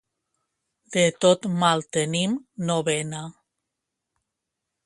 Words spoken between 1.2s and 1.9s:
tot mal